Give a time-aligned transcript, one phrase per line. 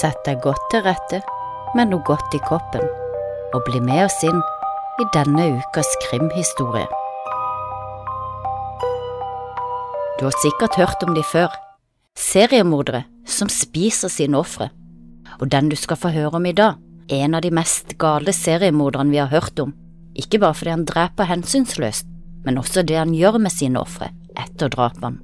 [0.00, 1.20] Sett deg godt til rette
[1.76, 2.84] med noe godt i koppen,
[3.54, 4.40] og bli med oss inn
[5.02, 6.86] i denne ukas krimhistorie.
[10.18, 11.54] Du har sikkert hørt om de før,
[12.18, 14.70] seriemordere som spiser sine ofre.
[15.42, 16.78] Og den du skal få høre om i dag,
[17.10, 19.74] er en av de mest gale seriemorderne vi har hørt om,
[20.14, 22.06] ikke bare fordi han dreper hensynsløst,
[22.46, 25.20] men også det han gjør med sine ofre etter drapene.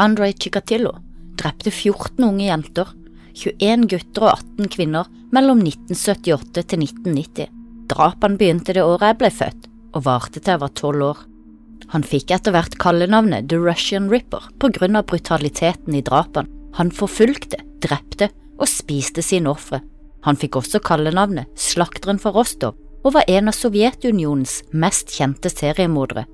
[0.00, 0.94] Andrej Chikatilo
[1.36, 2.88] drepte 14 unge jenter,
[3.34, 7.50] 21 gutter og 18 kvinner mellom 1978 til 1990.
[7.90, 11.22] Drapene begynte det året jeg ble født, og varte til jeg var tolv år.
[11.90, 16.50] Han fikk etter hvert kallenavnet The Russian Ripper på grunn av brutaliteten i drapene.
[16.78, 18.28] Han forfulgte, drepte
[18.60, 19.80] og spiste sine ofre.
[20.22, 26.26] Han fikk også kallenavnet Slakteren fra Rostov og var en av Sovjetunionens mest kjente seriemordere.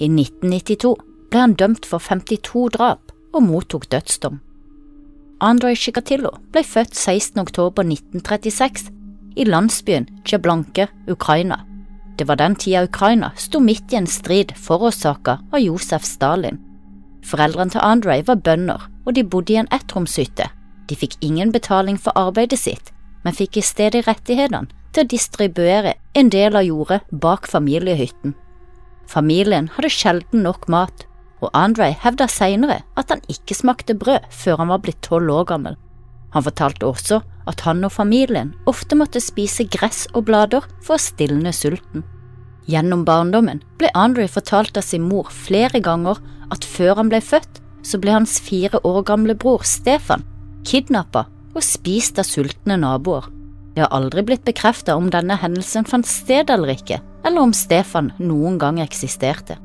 [0.00, 0.94] I 1992
[1.30, 4.40] ble han dømt for 52 drap og mottok dødsdom.
[5.40, 7.38] Andrej Chikatilo ble født 16.
[7.40, 8.90] oktober 1936
[9.40, 11.62] i landsbyen Tsjablanke, Ukraina.
[12.18, 16.60] Det var den tida Ukraina sto midt i en strid forårsaka av Josef Stalin.
[17.24, 20.50] Foreldrene til Andrej var bønder, og de bodde i en ettromshytte.
[20.88, 22.92] De fikk ingen betaling for arbeidet sitt,
[23.24, 28.36] men fikk i stedet rettighetene til å distribuere en del av jordet bak familiehytten.
[29.08, 31.06] Familien hadde sjelden nok mat,
[31.40, 35.48] og Andre hevda senere at han ikke smakte brød før han var blitt tolv år
[35.52, 35.76] gammel.
[36.34, 41.02] Han fortalte også at han og familien ofte måtte spise gress og blader for å
[41.02, 42.04] stilne sulten.
[42.70, 46.20] Gjennom barndommen ble Andre fortalt av sin mor flere ganger
[46.54, 50.26] at før han ble født, så ble hans fire år gamle bror Stefan
[50.68, 51.24] kidnappa
[51.54, 53.26] og spist av sultne naboer.
[53.74, 58.12] Det har aldri blitt bekreftet om denne hendelsen fant sted eller ikke, eller om Stefan
[58.18, 59.56] noen gang eksisterte.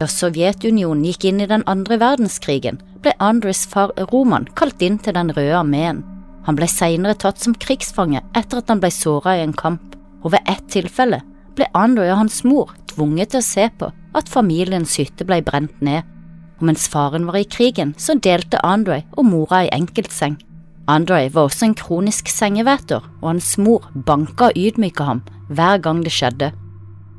[0.00, 5.12] Da Sovjetunionen gikk inn i den andre verdenskrigen, ble Andres far Roman kalt inn til
[5.12, 6.00] Den røde armeen.
[6.46, 10.32] Han ble senere tatt som krigsfange etter at han ble såra i en kamp, og
[10.32, 11.20] ved ett tilfelle
[11.56, 15.84] ble Andrej og hans mor tvunget til å se på at familiens hytte ble brent
[15.84, 16.08] ned,
[16.56, 20.40] og mens faren var i krigen, så delte Andrej og mora i enkeltseng.
[20.88, 25.20] Andrej var også en kronisk sengeveter, og hans mor banka og ydmyka ham
[25.52, 26.54] hver gang det skjedde.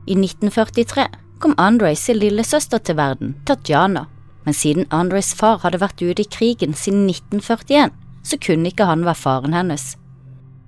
[0.09, 1.05] I 1943
[1.41, 4.05] kom Andrejs lillesøster til verden, Tatjana,
[4.45, 7.91] men siden Andrejs far hadde vært ute i krigen siden 1941,
[8.23, 9.95] så kunne ikke han være faren hennes.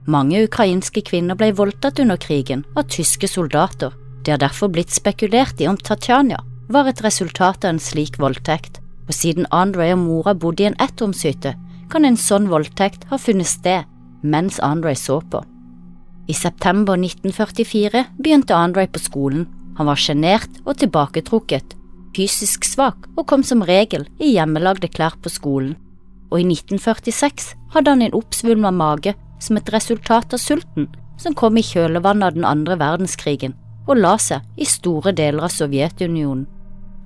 [0.09, 3.93] Mange ukrainske kvinner ble voldtatt under krigen av tyske soldater.
[4.23, 6.41] Det har derfor blitt spekulert i om Tatjana
[6.71, 10.79] var et resultat av en slik voldtekt, og siden Andrej og mora bodde i en
[10.81, 11.53] ettromshytte,
[11.91, 13.89] kan en sånn voldtekt ha funnet sted
[14.23, 15.43] mens Andrej så på.
[16.31, 19.47] I september 1944 begynte Andrej på skolen.
[19.77, 21.75] Han var sjenert og tilbaketrukket,
[22.13, 25.75] fysisk svak og kom som regel i hjemmelagde klær på skolen.
[26.29, 30.89] Og i 1946 hadde han en oppsvulma mage som et resultat av sulten
[31.21, 33.55] som kom i kjølvannet av den andre verdenskrigen
[33.87, 36.45] og la seg i store deler av Sovjetunionen.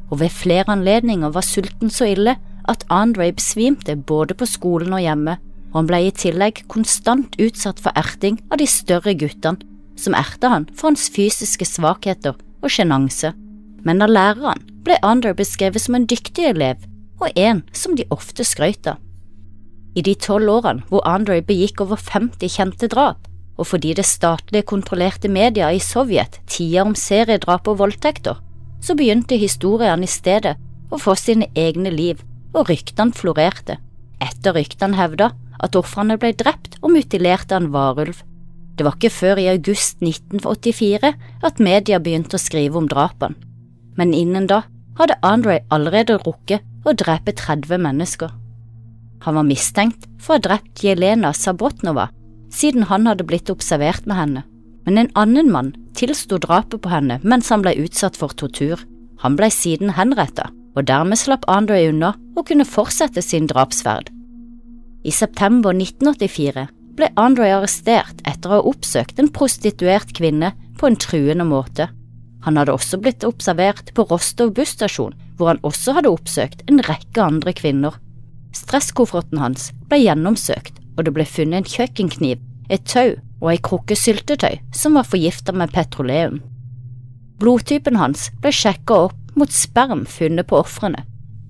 [0.07, 5.03] Og ved flere anledninger var sulten så ille at Andrej besvimte både på skolen og
[5.03, 5.35] hjemme,
[5.71, 9.59] og han ble i tillegg konstant utsatt for erting av de større guttene,
[9.97, 13.33] som erta han for hans fysiske svakheter og sjenanse.
[13.85, 16.81] Men av læreren ble Andrej beskrevet som en dyktig elev,
[17.21, 19.01] og en som de ofte skrøt av.
[19.97, 23.25] I de tolv årene hvor Andrej begikk over 50 kjente drap,
[23.57, 28.37] og fordi det statlige kontrollerte media i Sovjet tier om seriedrap og voldtekter,
[28.81, 30.53] så begynte historiene i stedet
[30.93, 32.21] å få sine egne liv,
[32.53, 33.79] og ryktene florerte.
[34.23, 35.31] Etter ryktene hevda
[35.63, 38.21] at ofrene ble drept og mutilert av en varulv.
[38.77, 41.13] Det var ikke før i august 1984
[41.49, 43.37] at media begynte å skrive om drapene.
[43.97, 44.61] Men innen da
[44.99, 48.29] hadde Andre allerede rukket å drepe 30 mennesker.
[49.25, 52.11] Han var mistenkt for å ha drept Jelena Sabrotnova,
[52.53, 54.43] siden han hadde blitt observert med henne.
[54.85, 58.79] Men en annen mann tilsto drapet på henne mens han ble utsatt for tortur.
[59.25, 64.13] Han ble siden henrettet, og dermed slapp Andre unna og kunne fortsette sin drapsferd.
[65.03, 66.67] I september 1984
[66.97, 71.89] ble Andre arrestert etter å ha oppsøkt en prostituert kvinne på en truende måte.
[72.45, 77.23] Han hadde også blitt observert på Rostov busstasjon, hvor han også hadde oppsøkt en rekke
[77.23, 77.97] andre kvinner.
[78.55, 82.41] Stresskofferten hans ble gjennomsøkt, og det ble funnet en kjøkkenkniv,
[82.73, 86.39] et tau og ei krukke syltetøy som var forgifta med petroleum.
[87.37, 91.03] Blodtypen hans ble sjekka opp mot sperm funnet på ofrene,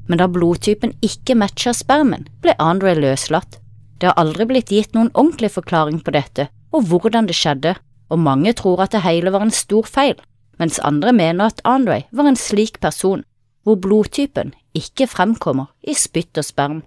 [0.08, 3.60] men da blodtypen ikke matcha spermen, ble Andre løslatt.
[3.98, 7.76] Det har aldri blitt gitt noen ordentlig forklaring på dette og hvordan det skjedde,
[8.12, 10.16] og mange tror at det hele var en stor feil,
[10.60, 13.24] mens andre mener at Andre var en slik person
[13.68, 16.84] hvor blodtypen ikke fremkommer i spytt og sperm.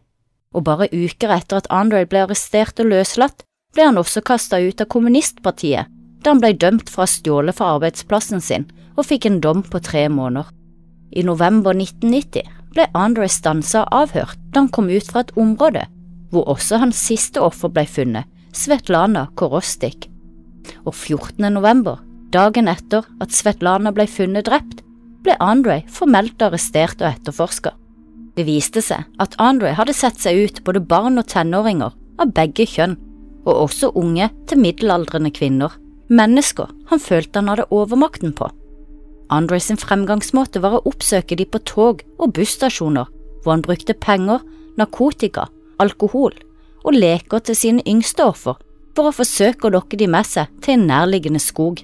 [0.54, 4.80] og bare uker etter at Andre ble arrestert og løslatt, ble han også kasta ut
[4.80, 5.86] av kommunistpartiet,
[6.24, 8.66] da han ble dømt for å ha stjålet fra arbeidsplassen sin
[8.96, 10.48] og fikk en dom på tre måneder.
[11.14, 15.86] I november 1990 ble Andre stansa og avhørt da han kom ut fra et område
[16.30, 20.08] hvor også hans siste offer ble funnet, Svetlana Korostik.
[20.84, 21.46] Og 14.
[21.52, 22.00] november,
[22.34, 24.82] dagen etter at Svetlana ble funnet drept,
[25.24, 27.74] ble Andre formelt arrestert og etterforska.
[28.36, 32.66] Det viste seg at Andre hadde sett seg ut både barn og tenåringer av begge
[32.68, 32.96] kjønn,
[33.48, 35.72] og også unge til middelaldrende kvinner,
[36.12, 38.50] mennesker han følte han hadde overmakten på.
[39.30, 43.06] Andre sin fremgangsmåte var å oppsøke de på tog og busstasjoner,
[43.42, 44.42] hvor han brukte penger,
[44.78, 45.46] narkotika,
[45.82, 46.34] alkohol
[46.84, 48.58] og leker til sine yngste offer
[48.96, 51.82] for å forsøke å lokke de med seg til en nærliggende skog.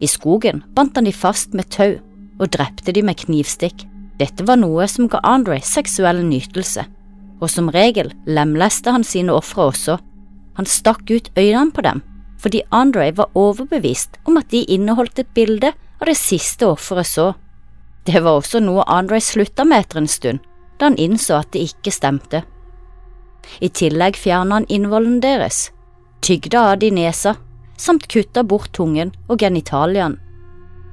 [0.00, 1.96] I skogen bandt han de fast med tau
[2.36, 3.86] og drepte de med knivstikk.
[4.20, 6.86] Dette var noe som ga Andre seksuell nytelse,
[7.40, 9.96] og som regel lemleste han sine ofre også.
[10.56, 12.02] Han stakk ut øynene på dem,
[12.40, 17.30] fordi Andre var overbevist om at de inneholdt et bilde av det siste offeret så.
[18.06, 20.44] Det var også noe Andre slutta med etter en stund,
[20.78, 22.44] da han innså at det ikke stemte.
[23.60, 25.70] I tillegg fjerna han innvollen deres,
[26.24, 27.36] tygde av de nesa,
[27.76, 30.18] samt kutta bort tungen og genitaliene.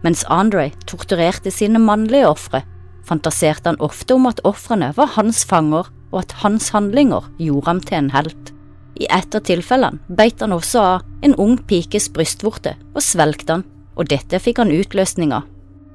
[0.04, 2.64] Mens Andre torturerte sine mannlige ofre,
[3.08, 7.80] fantaserte han ofte om at ofrene var hans fanger og at hans handlinger gjorde ham
[7.84, 8.52] til en helt.
[9.00, 13.66] I et av tilfellene beit han også av en ung pikes brystvorte og svelgte han,
[13.98, 15.48] og dette fikk han utløsning av.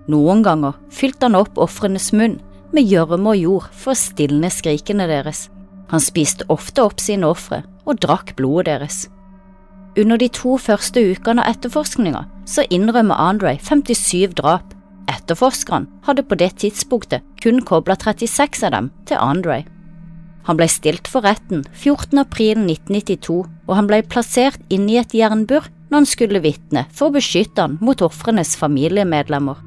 [0.09, 2.39] Noen ganger fylte han opp ofrenes munn
[2.73, 5.47] med gjørme og jord for å stilne skrikene deres.
[5.89, 9.07] Han spiste ofte opp sine ofre og drakk blodet deres.
[9.99, 14.75] Under de to første ukene av etterforskninga så innrømmer Andre 57 drap.
[15.09, 19.63] Etterforskeren hadde på det tidspunktet kun kobla 36 av dem til Andre.
[20.49, 22.21] Han ble stilt for retten 14.
[22.21, 27.09] april 1992, og han ble plassert inne i et jernbur når han skulle vitne for
[27.09, 29.59] å beskytte han mot ofrenes familiemedlemmer.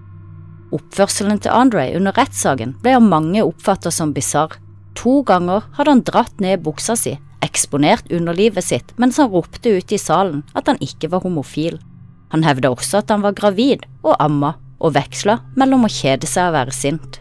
[0.72, 4.56] Oppførselen til Andre under rettssaken ble av mange oppfattet som bisarr.
[5.00, 9.92] To ganger hadde han dratt ned buksa si eksponert underlivet sitt mens han ropte ut
[9.92, 11.80] i salen at han ikke var homofil.
[12.32, 16.50] Han hevda også at han var gravid og amma, og veksla mellom å kjede seg
[16.50, 17.20] og være sint.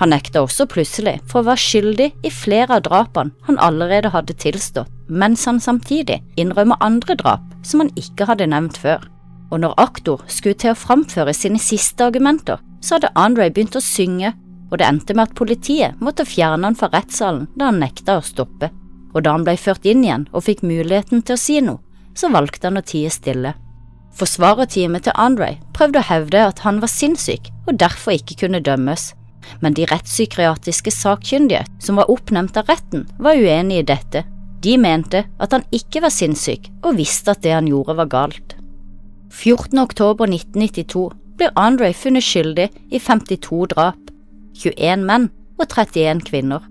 [0.00, 4.38] Han nekta også plutselig for å være skyldig i flere av drapene han allerede hadde
[4.40, 9.02] tilstått, mens han samtidig innrømmer andre drap som han ikke hadde nevnt før.
[9.50, 13.82] Og når aktor skulle til å framføre sine siste argumenter, så hadde Andre begynt å
[13.84, 14.32] synge,
[14.70, 18.24] og det endte med at politiet måtte fjerne han fra rettssalen da han nekta å
[18.24, 18.70] stoppe
[19.14, 21.82] og da han ble ført inn igjen og fikk muligheten til å si noe,
[22.14, 23.54] så valgte han å tie stille.
[24.18, 29.12] Forsvarerteamet til Andre prøvde å hevde at han var sinnssyk og derfor ikke kunne dømmes,
[29.62, 34.24] men de rettspsykiatriske sakkyndige som var oppnevnt av retten, var uenig i dette.
[34.60, 38.56] De mente at han ikke var sinnssyk og visste at det han gjorde var galt.
[39.30, 39.78] 14.
[39.78, 41.06] oktober 1992
[41.38, 44.09] blir Andre funnet skyldig i 52 drap,
[44.60, 45.30] 21 menn
[45.60, 46.66] og 31 kvinner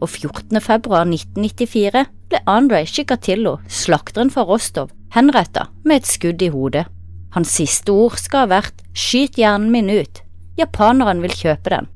[0.00, 0.60] og 14.
[0.64, 6.86] februar 1994 ble Andrej Chikatilo, slakteren fra Rostov, henretta med et skudd i hodet.
[7.34, 10.22] Hans siste ord skal ha vært skyt hjernen min ut,
[10.58, 11.90] japaneren vil kjøpe den.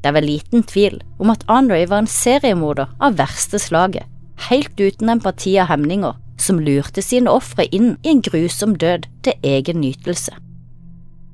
[0.00, 4.06] Det er vel liten tvil om at Andrej var en seriemorder av verste slaget,
[4.48, 9.36] helt uten empati og hemninger, som lurte sine ofre inn i en grusom død til
[9.44, 10.32] egen nytelse.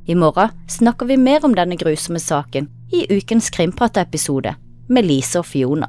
[0.08, 4.52] I morgen snakker vi mer om denne grusomme saken i ukens Krimprat-episode
[4.88, 5.88] med Lise og Fiona.